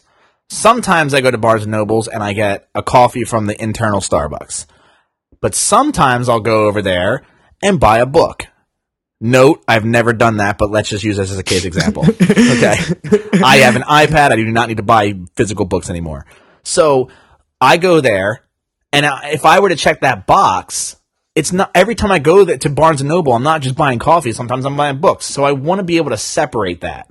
[0.51, 4.01] Sometimes I go to Barnes and Nobles and I get a coffee from the internal
[4.01, 4.67] Starbucks.
[5.41, 7.23] But sometimes I'll go over there
[7.63, 8.47] and buy a book.
[9.21, 12.05] Note, I've never done that, but let's just use this as a case example.
[12.23, 12.77] okay.
[13.43, 14.31] I have an iPad.
[14.31, 16.25] I do not need to buy physical books anymore.
[16.63, 17.09] So
[17.61, 18.45] I go there,
[18.93, 20.97] and if I were to check that box,
[21.35, 24.33] it's not every time I go to Barnes and Noble, I'm not just buying coffee.
[24.33, 25.25] Sometimes I'm buying books.
[25.27, 27.09] So I want to be able to separate that.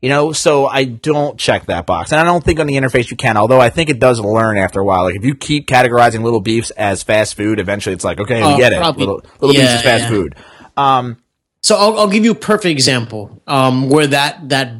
[0.00, 2.10] You know, so I don't check that box.
[2.12, 4.58] And I don't think on the interface you can, although I think it does learn
[4.58, 5.04] after a while.
[5.04, 8.54] Like if you keep categorizing little beefs as fast food, eventually it's like, okay, we
[8.54, 8.78] Oh, get it.
[8.78, 9.06] probably.
[9.06, 10.08] Little, little beefs is fast yeah.
[10.08, 10.34] food.
[10.76, 11.18] Um,
[11.62, 14.72] So I'll, I'll give you a perfect example um, where that that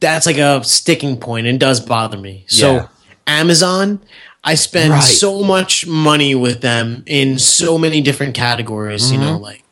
[0.00, 2.44] that's like a sticking point and does bother me.
[2.48, 2.88] So Yeah.
[3.26, 4.00] Amazon,
[4.44, 5.02] I spend Right.
[5.02, 9.10] so much money with them in so many different categories.
[9.10, 9.26] You Mm-hmm.
[9.26, 9.62] know, like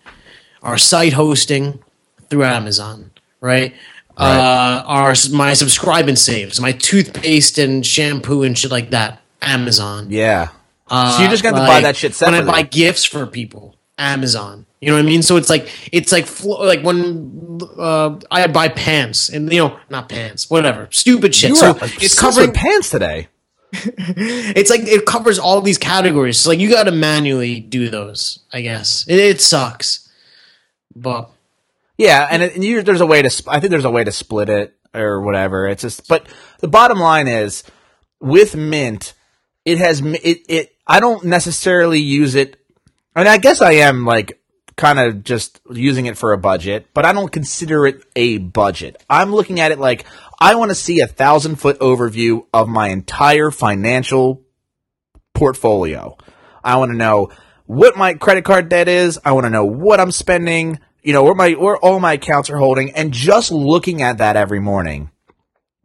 [0.63, 1.81] our site hosting
[2.31, 3.75] through Amazon, right?
[4.17, 9.21] Uh, our my subscribe and saves, my toothpaste and shampoo and shit like that.
[9.43, 10.07] Amazon.
[10.11, 10.49] Yeah.
[10.89, 12.47] Uh, so you're just got to to buy that shit separately.
[12.47, 12.55] when.
[12.55, 13.75] I buy gifts for people.
[13.99, 14.67] Amazon.
[14.85, 15.23] You know what I mean?
[15.23, 20.09] So it's like it's like like when uh, I buy pants and you know not
[20.09, 21.51] pants, whatever, stupid shit.
[21.51, 22.53] You're so it's covering.
[22.53, 23.29] pants today.
[24.57, 26.39] It's like it covers all these categories.
[26.39, 28.41] So like you got to manually do those.
[28.53, 30.09] I guess it, it sucks,
[30.95, 31.31] but
[31.99, 33.31] Yeah, and, it, and you, there's a way to.
[33.31, 35.67] sp- I think there's a way to split it or whatever.
[35.67, 36.29] It's just, but
[36.61, 37.65] the bottom line is,
[38.21, 39.15] with Mint,
[39.65, 40.43] it has it.
[40.49, 42.57] It I don't necessarily use it.
[43.17, 44.41] I mean, I guess I am like
[44.77, 49.03] kind of just using it for a budget, but I don't consider it a budget.
[49.09, 50.05] I'm looking at it like
[50.41, 54.43] I want to see a thousand foot overview of my entire financial
[55.35, 56.17] portfolio.
[56.63, 57.31] I want to know
[57.67, 59.19] what my credit card debt is.
[59.25, 62.51] I want to know what I'm spending, you know, where my where all my accounts
[62.51, 65.11] are holding and just looking at that every morning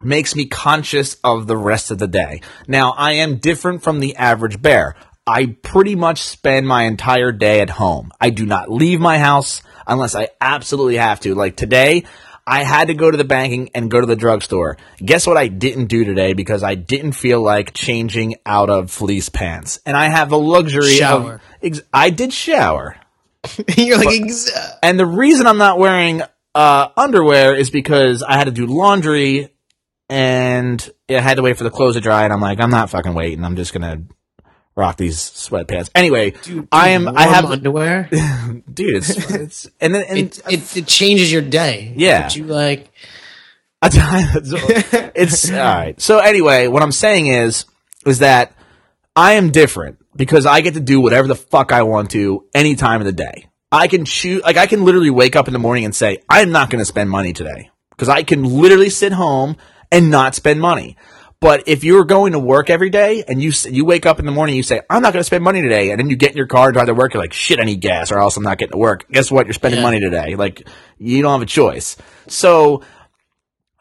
[0.02, 2.40] makes me conscious of the rest of the day.
[2.66, 4.96] Now, I am different from the average bear.
[5.30, 8.10] I pretty much spend my entire day at home.
[8.20, 11.34] I do not leave my house unless I absolutely have to.
[11.34, 12.04] Like today,
[12.46, 14.76] I had to go to the banking and go to the drugstore.
[14.98, 19.28] Guess what I didn't do today because I didn't feel like changing out of fleece
[19.28, 19.78] pants.
[19.86, 21.34] And I have the luxury Shower.
[21.34, 22.96] of ex- I did shower.
[23.76, 24.50] you're like ex-
[24.82, 26.22] And the reason I'm not wearing
[26.56, 29.54] uh, underwear is because I had to do laundry
[30.08, 32.24] and I had to wait for the clothes to dry.
[32.24, 33.44] And I'm like, I'm not fucking waiting.
[33.44, 34.02] I'm just gonna
[34.80, 35.90] rock these sweatpants.
[35.94, 36.32] Anyway,
[36.72, 37.06] I am.
[37.08, 38.08] I have, underwear.
[38.72, 38.96] dude.
[38.96, 41.92] It's, it's and then and it, it it changes your day.
[41.96, 42.22] Yeah.
[42.22, 42.90] But you like
[43.82, 46.00] it's all right.
[46.00, 47.64] So anyway, what I'm saying is,
[48.04, 48.52] is that
[49.16, 52.74] I am different because I get to do whatever the fuck I want to any
[52.74, 53.46] time of the day.
[53.72, 56.50] I can choose, like I can literally wake up in the morning and say, I'm
[56.50, 59.56] not going to spend money today because I can literally sit home
[59.90, 60.96] and not spend money.
[61.40, 64.30] But if you're going to work every day and you you wake up in the
[64.32, 66.36] morning, you say, I'm not going to spend money today, and then you get in
[66.36, 68.42] your car and drive to work, you're like, shit, I need gas, or else I'm
[68.42, 69.10] not getting to work.
[69.10, 69.46] Guess what?
[69.46, 69.84] You're spending Yeah.
[69.86, 70.36] money today.
[70.36, 71.96] Like you don't have a choice.
[72.28, 72.82] So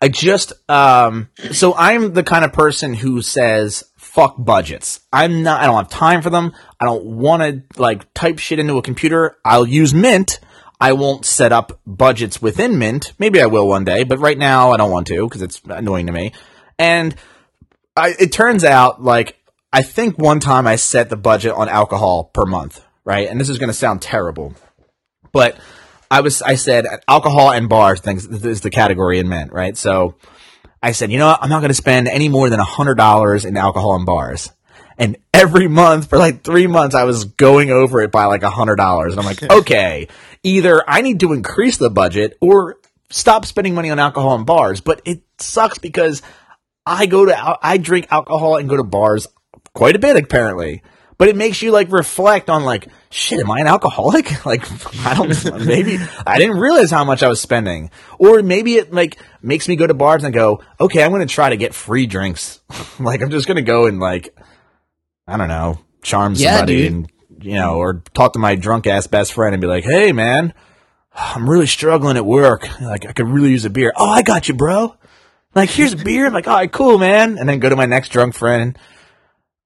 [0.01, 5.01] I just um so I'm the kind of person who says fuck budgets.
[5.11, 6.53] I'm not I don't have time for them.
[6.79, 9.35] I don't want to like type shit into a computer.
[9.43, 10.39] I'll use Mint.
[10.79, 13.11] I won't set up budgets within Mint.
[13.19, 16.05] Maybe I will one day, but right now I don't want to because it's annoying
[16.07, 16.31] to me.
[16.77, 17.13] And
[17.99, 19.37] I, it turns out, like,
[19.71, 23.27] I think one time I set the budget on alcohol per month, right?
[23.29, 24.55] And this is going to sound terrible,
[25.31, 25.57] but
[26.09, 29.77] I was, I said alcohol and bars things is the category in Mint, right?
[29.77, 30.15] So
[30.81, 31.39] I said, you know what?
[31.41, 34.51] I'm not going to spend any more than a hundred dollars in alcohol and bars.
[34.97, 38.49] And every month for like three months, I was going over it by like a
[38.49, 39.13] hundred dollars.
[39.13, 40.07] And I'm like, okay,
[40.43, 42.77] either I need to increase the budget or
[43.09, 44.81] stop spending money on alcohol and bars.
[44.81, 46.21] But it sucks because
[46.89, 49.27] I go to, I drink alcohol and go to bars
[49.73, 50.81] quite a bit apparently.
[51.19, 54.31] But it makes you like reflect on like, shit, am I an alcoholic?
[54.45, 54.65] Like,
[55.05, 57.91] I don't, maybe I didn't realize how much I was spending.
[58.17, 61.31] Or maybe it like makes me go to bars and go, okay, I'm going to
[61.31, 62.61] try to get free drinks.
[62.99, 64.35] like, I'm just going to go and like,
[65.27, 66.91] I don't know, charm somebody dude.
[66.91, 70.11] and, you know, or talk to my drunk ass best friend and be like, hey
[70.13, 70.53] man,
[71.13, 72.67] I'm really struggling at work.
[72.81, 73.91] Like, I could really use a beer.
[73.95, 74.95] Oh, I got you, bro.
[75.55, 76.27] Like, here's a beer.
[76.27, 77.37] I'm like, all right, cool, man.
[77.37, 78.77] And then go to my next drunk friend.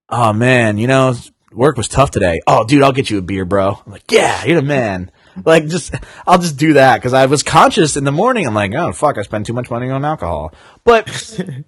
[0.10, 1.16] Oh man, you know,
[1.52, 2.42] work was tough today.
[2.46, 3.80] Oh, dude, I'll get you a beer, bro.
[3.86, 5.12] I'm like, yeah, you're the man.
[5.44, 5.96] Like, just,
[6.28, 8.46] I'll just do that because I was conscious in the morning.
[8.46, 10.54] I'm like, oh fuck, I spend too much money on alcohol.
[10.84, 11.10] But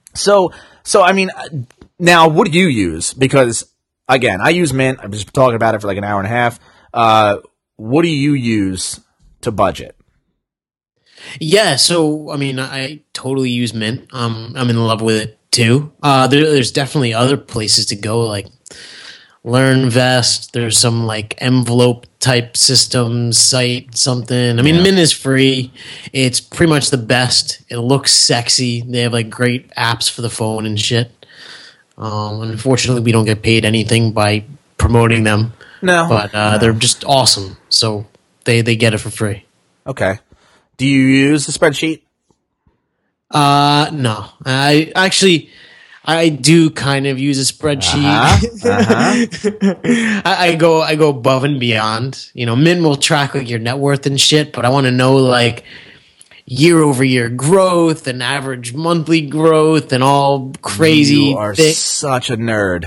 [0.14, 0.52] so,
[0.84, 1.50] so I mean, uh,
[1.98, 3.14] now what do you use?
[3.14, 3.66] Because
[4.08, 5.00] again, I use Mint.
[5.02, 6.60] I've just been talking about it for like an hour and a half.
[6.94, 7.38] Uh,
[7.78, 9.00] what do you use
[9.42, 9.95] to budget?
[11.40, 14.08] Yeah, so I mean, I totally use Mint.
[14.14, 15.92] Um, I'm in love with it too.
[16.04, 18.48] Uh, there, there's definitely other places to go, like
[19.46, 20.52] LearnVest.
[20.52, 24.58] There's some like envelope type system site, something.
[24.60, 25.72] I mean, Mint is free.
[26.14, 27.62] It's pretty much the best.
[27.70, 28.82] It looks sexy.
[28.82, 31.12] They have like great apps for the phone and shit.
[31.98, 34.44] Um, unfortunately, we don't get paid anything by
[34.78, 37.56] promoting them, No, but uh, they're just awesome.
[37.70, 38.06] So
[38.44, 39.46] they they get it for free.
[39.88, 40.20] okay.
[40.78, 42.02] Do you use the spreadsheet?
[43.32, 44.26] Uh no.
[44.46, 45.50] I actually
[46.04, 48.06] I do kind of use a spreadsheet.
[48.64, 50.22] Uh-huh.
[50.26, 52.30] I, I go I go above and beyond.
[52.34, 54.92] You know, Mint will track like your net worth and shit, but I want to
[54.92, 55.66] know like
[56.46, 61.16] year over year growth and average monthly growth and all crazy.
[61.16, 62.86] You are thi- such a nerd.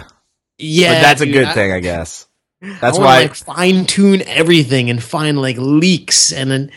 [0.59, 2.27] yeah, but that's a good I- thing, I guess.
[2.61, 3.23] I That's want why.
[3.23, 6.73] like fine tune everything and find like leaks and then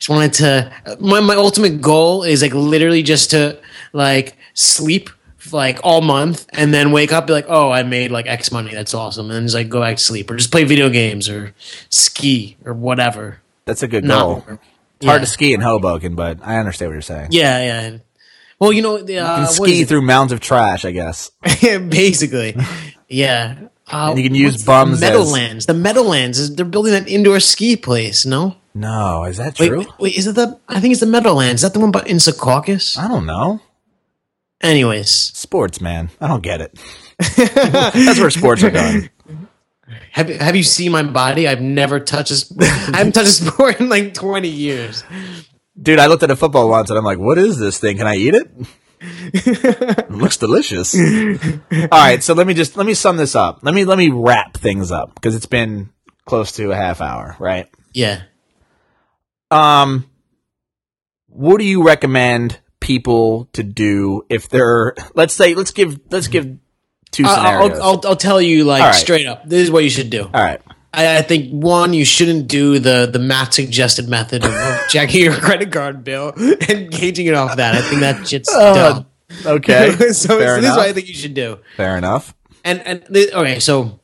[0.00, 3.56] just wanted to my my ultimate goal is like literally just to
[3.92, 5.08] like sleep
[5.52, 8.72] like all month and then wake up be like oh I made like X money
[8.74, 11.28] that's awesome and then just like go back to sleep or just play video games
[11.28, 11.54] or
[11.90, 13.40] ski or whatever.
[13.66, 14.58] that's a good Not- goal.
[14.96, 15.24] It's hard yeah.
[15.24, 17.28] to ski in Hoboken, but I understand what you're saying.
[17.30, 17.98] Yeah, yeah.
[18.58, 21.30] Well, you know, the, uh, you can ski through mounds of trash, I guess.
[21.62, 22.54] basically,
[23.08, 23.56] yeah.
[23.90, 25.64] Uh, And you can use bums The as- Meadowlands.
[25.64, 28.26] The Meadowlands is they're building an indoor ski place.
[28.26, 29.78] No, No, is that true?
[29.80, 30.58] wait, wait, is it the?
[30.68, 31.62] I think it's the Meadowlands.
[31.62, 32.96] Is that the one but in Secaucus?
[32.96, 33.60] I don't know.
[34.62, 36.10] Anyways, Sports, man.
[36.20, 36.78] I don't get it.
[37.36, 39.10] That's where sports are going.
[40.12, 41.48] have have you seen my body?
[41.48, 42.62] I've never touched a sport.
[42.68, 45.02] I haven't touched a sport in like twenty years.
[45.80, 47.96] Dude, I looked at a football once and I'm like, what is this thing?
[47.96, 48.50] Can I eat it?
[49.02, 50.94] it looks delicious.
[51.72, 53.60] All right, so let me just let me sum this up.
[53.62, 55.90] Let me let me wrap things up because it's been
[56.26, 57.68] close to a half hour, right?
[57.92, 58.22] Yeah.
[59.50, 60.06] Um
[61.26, 66.58] what do you recommend people to do if they're let's say let's give let's give
[67.10, 67.78] two scenarios.
[67.78, 68.94] I'll, I'll I'll tell you like right.
[68.94, 69.48] straight up.
[69.48, 70.24] This is what you should do.
[70.24, 70.60] All right.
[70.92, 75.24] I, I think one, you shouldn't do the the Matt suggested method of, of checking
[75.24, 77.74] your credit card bill and gauging it off that.
[77.74, 79.06] I think that shit's dumb.
[79.46, 79.92] Okay.
[79.98, 81.58] so, so this is what I think you should do.
[81.76, 82.34] Fair enough.
[82.64, 83.99] And and okay, so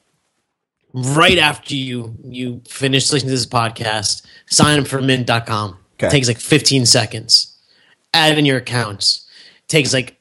[0.97, 5.77] right after you you finish listening to this podcast, sign up for mint.com.
[5.95, 6.09] Okay.
[6.09, 7.57] It takes like 15 seconds.
[8.15, 9.27] Add it in your accounts.
[9.65, 10.19] It takes like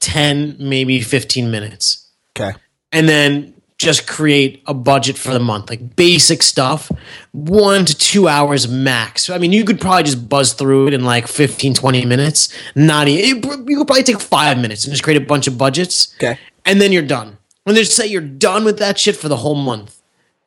[0.00, 2.08] 10, maybe 15 minutes.
[2.38, 2.56] Okay.
[2.92, 6.90] And then just create a budget for the month, like basic stuff,
[7.32, 9.28] one to two hours max.
[9.28, 12.48] I mean, you could probably just buzz through it in like 15, 20 minutes.
[12.74, 16.14] Not even, you could probably take five minutes and just create a bunch of budgets.
[16.16, 16.38] Okay.
[16.64, 17.36] And then you're done.
[17.66, 20.00] And just say you're done with that shit for the whole month.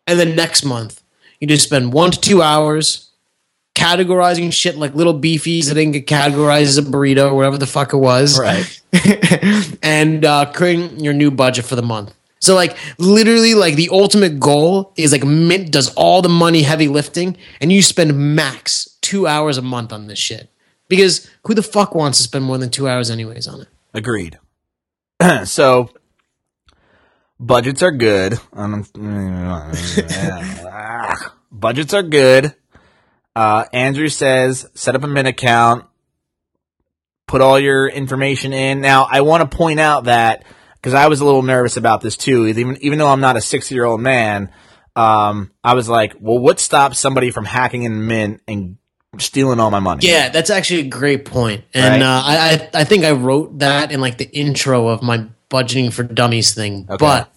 [0.08, 1.04] And then next month,
[1.40, 3.12] you just spend one to two hours
[3.76, 7.68] categorizing shit like little beefies that didn't get categorized as a burrito or whatever the
[7.68, 8.82] fuck it was Right.
[9.84, 12.12] and uh, creating your new budget for the month.
[12.40, 16.88] So like literally like the ultimate goal is like Mint does all the money heavy
[16.88, 20.50] lifting and you spend max two hours a month on this shit.
[20.88, 23.68] Because who the fuck wants to spend more than two hours anyways on it?
[23.94, 24.40] Agreed.
[25.44, 25.90] so
[27.40, 28.40] budgets are good.
[31.52, 32.54] Budgets are good.
[33.36, 35.86] Uh, Andrew says set up a Mint account,
[37.28, 38.82] put all your information in.
[38.82, 40.44] Now, I want to point out that
[40.76, 43.42] because I was a little nervous about this too, even even though I'm not a
[43.42, 44.52] 60 year old man.
[44.96, 48.78] Um, I was like, well, what stops somebody from hacking in Mint and
[49.20, 50.08] stealing all my money?
[50.08, 51.64] Yeah, that's actually a great point.
[51.76, 52.08] And Right.
[52.08, 55.92] uh, I, I I think I wrote that in like the intro of my budgeting
[55.92, 56.86] for dummies thing.
[56.90, 56.98] Okay.
[56.98, 57.34] But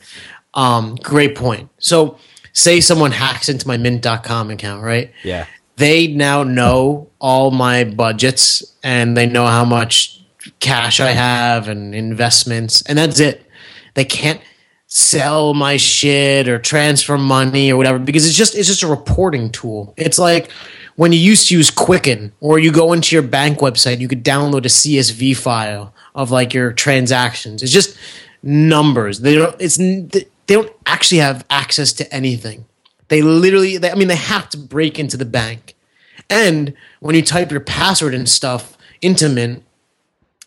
[0.55, 1.71] um, great point.
[1.79, 2.19] So
[2.53, 5.13] say someone hacks into my mint.com account, right?
[5.23, 5.47] Yeah.
[5.77, 10.21] They now know all my budgets and they know how much
[10.59, 13.47] cash I have and investments, and that's it.
[13.95, 14.41] They can't
[14.87, 19.51] sell my shit or transfer money or whatever because it's just it's just a reporting
[19.51, 19.95] tool.
[19.97, 20.51] It's like
[20.97, 24.25] when you used to use Quicken or you go into your bank website, you could
[24.25, 27.63] download a CSV file of like your transactions.
[27.63, 27.97] It's just
[28.43, 29.21] numbers.
[29.21, 32.65] They don't it's they don't actually have access to anything.
[33.09, 35.75] They literally they, I mean they have to break into the bank.
[36.29, 39.65] And when you type your password and stuff into Mint,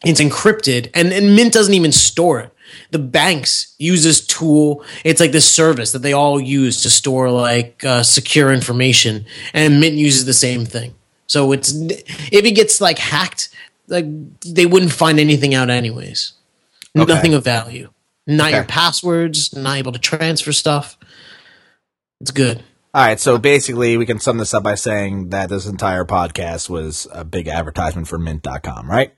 [0.06, 2.54] it's encrypted and, and mint doesn't even store it
[2.92, 4.84] the banks use this tool.
[5.04, 9.80] It's like this service that they all use to store like uh, secure information and
[9.80, 10.96] mint uses the same thing.
[11.28, 13.50] So it's if it gets like hacked
[13.88, 14.06] like
[14.42, 16.34] they wouldn't find anything out anyways.
[16.96, 17.90] Nothing of value.
[18.28, 20.98] Not your passwords not able to transfer stuff.
[22.22, 22.64] It's good.
[22.94, 23.20] All right.
[23.20, 27.26] So basically, we can sum this up by saying that this entire podcast was a
[27.26, 29.12] big advertisement for Mint.com, right?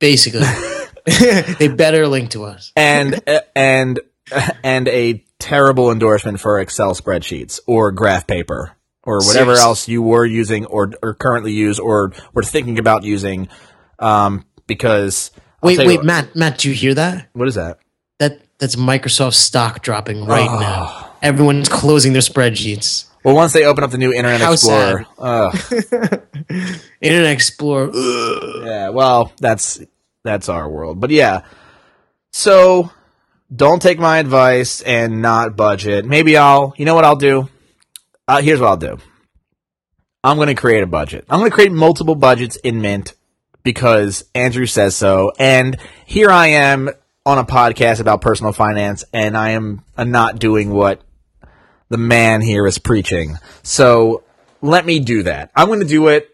[0.00, 0.40] basically
[1.58, 4.00] they better link to us and uh, and
[4.32, 9.62] uh, and a terrible endorsement for Excel spreadsheets or graph paper or whatever Seriously.
[9.64, 13.48] else you were using or or currently use or were thinking about using.
[13.98, 15.30] Um, because
[15.62, 17.78] I'll wait wait what- matt matt do you hear that what is that?
[18.18, 20.60] That that's Microsoft stock dropping right Oh.
[20.60, 21.06] now.
[21.22, 23.06] Everyone's closing their spreadsheets.
[23.24, 25.04] Well, once they open up the new Internet How Explorer,
[27.00, 27.90] Internet Explorer.
[27.94, 28.62] ugh.
[28.64, 28.88] yeah.
[28.90, 29.80] Well, that's
[30.24, 31.42] that's our world, but yeah.
[32.32, 32.90] So
[33.54, 36.04] don't take my advice and not budget.
[36.04, 36.74] Maybe I'll.
[36.76, 37.48] You know what I'll do?
[38.28, 38.98] Uh, here's what I'll do.
[40.22, 41.24] I'm going to create a budget.
[41.28, 43.14] I'm going to create multiple budgets in Mint
[43.62, 45.32] because Andrew says so.
[45.38, 46.90] And here I am
[47.26, 51.02] on a podcast about personal finance, and I am not doing what
[51.88, 53.36] the man here is preaching.
[53.62, 54.22] So
[54.62, 55.50] let me do that.
[55.56, 56.28] I'm going to do it,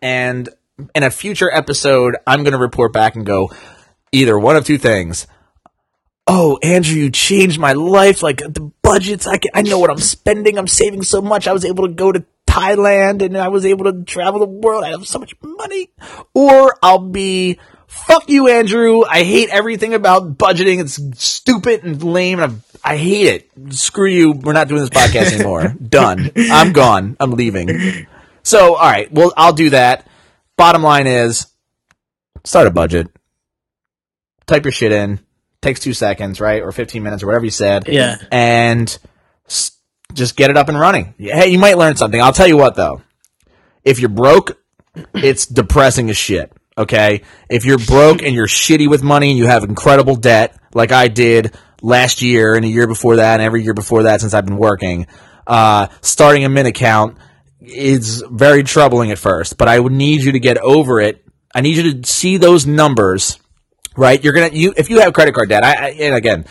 [0.00, 0.48] and
[0.94, 3.50] in a future episode, I'm going to report back and go
[4.10, 5.26] either one of two things.
[6.26, 8.22] Oh, Andrew, you changed my life.
[8.22, 10.58] Like the budgets, I can, I know what I'm spending.
[10.58, 11.48] I'm saving so much.
[11.48, 14.84] I was able to go to Thailand and I was able to travel the world.
[14.84, 15.90] I have so much money.
[16.34, 19.02] Or I'll be, fuck you, Andrew.
[19.04, 20.80] I hate everything about budgeting.
[20.80, 22.40] It's stupid and lame.
[22.40, 23.74] And I, I hate it.
[23.74, 24.32] Screw you.
[24.32, 25.74] We're not doing this podcast anymore.
[25.88, 26.30] Done.
[26.36, 27.16] I'm gone.
[27.18, 28.06] I'm leaving.
[28.42, 29.10] So, all right.
[29.12, 30.06] Well, I'll do that.
[30.62, 31.48] Bottom line is,
[32.44, 33.08] start a budget.
[34.46, 35.18] Type your shit in.
[35.60, 38.18] Takes two seconds, right, or 15 minutes, or whatever you said Yeah.
[38.30, 38.96] and
[39.48, 39.72] s-
[40.12, 41.14] just get it up and running.
[41.18, 42.22] Hey, you might learn something.
[42.22, 43.02] I'll tell you what though.
[43.82, 44.56] If you're broke,
[45.12, 46.52] it's depressing as shit.
[46.78, 47.22] Okay?
[47.50, 51.08] If you're broke and you're shitty with money and you have incredible debt, like I
[51.08, 54.46] did last year and a year before that and every year before that since I've
[54.46, 55.08] been working,
[55.44, 57.16] uh, starting a Mint account
[57.64, 61.24] is very troubling at first, but I would need you to get over it.
[61.54, 63.38] I need you to see those numbers,
[63.96, 64.22] right?
[64.22, 66.46] You're gonna, you, if you have credit card debt, I, I and again,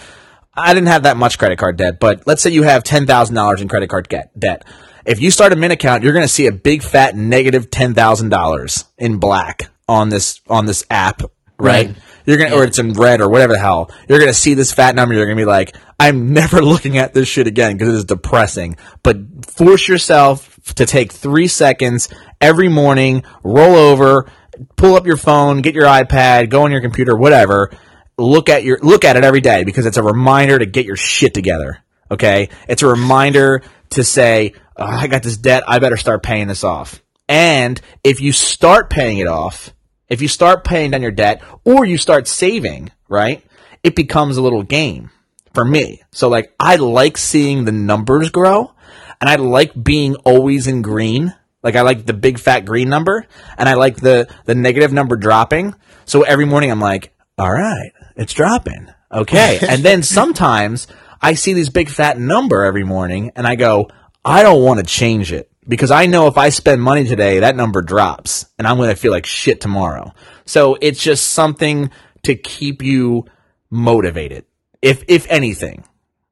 [0.54, 3.36] I didn't have that much credit card debt, but let's say you have ten thousand
[3.36, 4.66] dollars in credit card get, debt.
[5.06, 7.94] If you start a Mint account, you're going to see a big fat negative ten
[7.94, 11.22] thousand dollars in black on this on this app,
[11.58, 11.88] right?
[11.88, 11.96] Right.
[12.26, 13.92] You're gonna, or it's in red or whatever the hell.
[14.08, 15.16] You're gonna see this fat number.
[15.16, 18.78] You're gonna be like, I'm never looking at this shit again because it is depressing.
[19.04, 24.30] But force yourself to take three seconds every morning, roll over,
[24.76, 27.72] pull up your phone, get your iPad, go on your computer, whatever.
[28.18, 30.96] Look at your look at it every day because it's a reminder to get your
[30.96, 31.80] shit together.
[32.10, 35.64] Okay, it's a reminder to say, oh, I got this debt.
[35.68, 37.02] I better start paying this off.
[37.28, 39.74] And if you start paying it off,
[40.10, 43.44] if you start paying down your debt or you start saving, right,
[43.84, 45.10] it becomes a little game
[45.54, 46.02] for me.
[46.12, 48.74] So like I like seeing the numbers grow
[49.22, 51.34] and I like being always in green.
[51.64, 55.16] Like I like the big fat green number and I like the the negative number
[55.16, 55.76] dropping.
[56.06, 58.90] So every morning I'm like, all right, it's dropping.
[59.12, 59.60] Okay.
[59.70, 60.88] and then sometimes
[61.22, 63.90] I see this big fat number every morning and I go,
[64.26, 67.56] I don't want to change it because I know if I spend money today, that
[67.56, 70.14] number drops and I'm going to feel like shit tomorrow.
[70.46, 71.92] So it's just something
[72.24, 73.26] to keep you
[73.70, 74.46] motivated,
[74.82, 75.86] if if anything.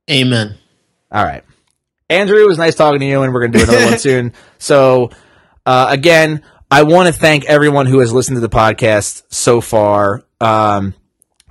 [0.10, 0.58] Amen.
[1.12, 1.44] All right,
[2.10, 4.34] Andrew, it was nice talking to you, and we're going to do another one soon.
[4.57, 5.12] So
[5.66, 6.41] Uh, again,
[6.72, 10.24] I want to thank everyone who has listened to the podcast so far.
[10.41, 10.95] Um,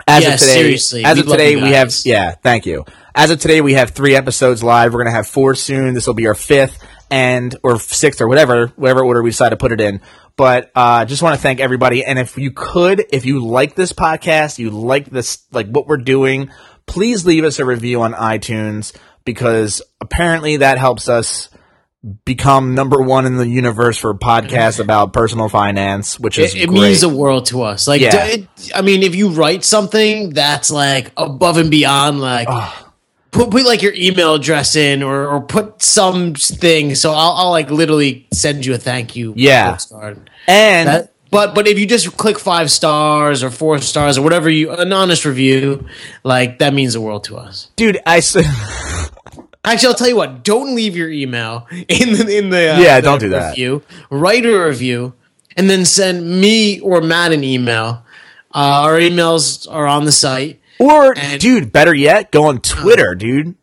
[0.08, 2.32] as Yeah, of today, seriously, as we of today, we have yeah.
[2.32, 2.84] Thank you.
[3.14, 4.92] As of today, we have three episodes live.
[4.92, 5.94] We're gonna have four soon.
[5.94, 9.56] This will be our fifth and or sixth or whatever, whatever order we decide to
[9.56, 10.00] put it in.
[10.36, 12.04] But uh, just want to thank everybody.
[12.04, 15.96] And if you could, if you like this podcast, you like this, like what we're
[15.98, 16.50] doing,
[16.86, 18.96] please leave us a review on iTunes
[19.32, 21.50] because apparently that helps us
[22.24, 26.70] become number one in the universe for podcasts about personal finance, which is It, it
[26.70, 27.86] means the world to us.
[27.86, 28.24] Like, Yeah.
[28.24, 32.48] it, I mean, if you write something that's like above and beyond, like
[33.30, 36.94] put put like your email address in, or or put some thing.
[36.94, 39.34] So I'll, I'll like literally send you a thank you.
[39.36, 39.72] Yeah.
[39.72, 40.30] postcard.
[40.46, 44.48] and That, but but if you just click five stars or four stars or whatever
[44.48, 45.86] you an honest review,
[46.24, 47.68] like that means the world to us.
[47.76, 48.20] dude, I
[49.64, 50.44] Actually, I'll tell you what.
[50.44, 53.50] Don't leave your email in the in the uh, Yeah, the don't do that.
[53.50, 53.82] Review.
[54.10, 55.14] Write a review,
[55.56, 58.04] and then send me or Matt an email.
[58.54, 60.60] Uh, our emails are on the site.
[60.78, 63.56] or And- dude, better yet, go on Twitter, dude.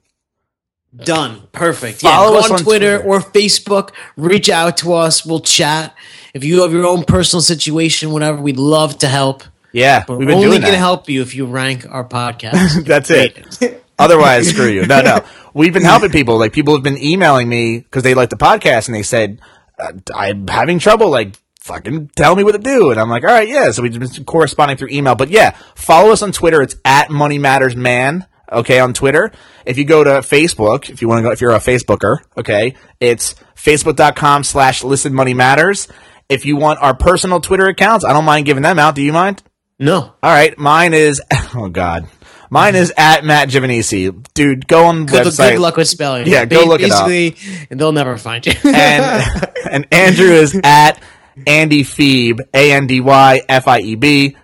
[0.96, 1.42] Done.
[1.52, 2.02] Perfect.
[2.02, 3.10] Follow yeah, us on, on Twitter, Twitter.
[3.10, 3.90] or Facebook.
[4.16, 5.26] Reach out to us.
[5.26, 5.94] We'll chat.
[6.34, 9.44] If you have your own personal situation, whatever, we'd love to help.
[9.74, 12.86] Yeah, But we've we're been only going to help you if you rank our podcast.
[12.86, 13.84] That's it.
[13.98, 14.86] Otherwise, screw you.
[14.86, 15.24] No, no.
[15.54, 16.38] We've been helping people.
[16.38, 19.40] Like people have been emailing me because they like the podcast, and they said
[19.80, 21.10] uh, I'm having trouble.
[21.10, 23.72] Like fucking tell me what to do, and I'm like, all right, yeah.
[23.72, 25.16] So we've been corresponding through email.
[25.16, 26.62] But yeah, follow us on Twitter.
[26.62, 28.26] It's at Money Matters Man.
[28.52, 29.32] Okay, on Twitter.
[29.66, 32.76] If you go to Facebook, if you want to go, if you're a Facebooker, okay,
[33.00, 35.88] it's facebook.com slash listen money matters.
[36.30, 38.96] If you want our personal Twitter accounts, I don't mind giving them out.
[38.96, 39.42] Do you mind?
[39.80, 39.98] no.
[39.98, 41.22] All right, mine is
[41.56, 42.08] oh god,
[42.50, 44.10] mine is at Matt Giovanisi.
[44.34, 45.52] Dude, go on the Good, website.
[45.54, 46.28] good luck with spelling.
[46.28, 47.08] Yeah, go look it up.
[47.08, 48.54] Basically, they'll never find you.
[48.64, 49.24] And
[49.70, 51.02] and Andrew is at
[51.48, 54.36] Andy Phoebe, A N D Y F I E B,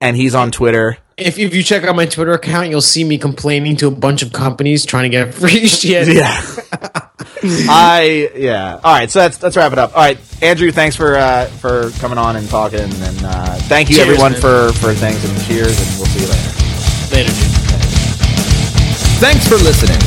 [0.00, 0.98] and he's on Twitter.
[1.16, 4.22] if, if you check out my Twitter account, you'll see me complaining to a bunch
[4.22, 6.08] of companies trying to get free shit.
[6.08, 6.40] Yeah.
[7.44, 8.80] I yeah.
[8.82, 9.90] All right, so let's let's wrap it up.
[9.96, 13.96] All right, Andrew, thanks for uh, for coming on and talking, and uh, thank you
[13.96, 14.40] Cheers, everyone man.
[14.40, 16.61] for for things and cheers, and we'll see you later.
[19.20, 19.98] Thanks for listening.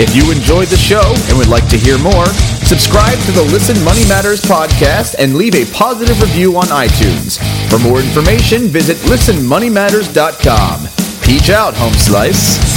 [0.00, 2.26] If you enjoyed the show and would like to hear more,
[2.64, 7.38] subscribe to the Listen Money Matters podcast and leave a positive review on iTunes.
[7.70, 10.88] For more information, visit listenmoneymatters.com.
[11.22, 12.73] Peach out, home slice.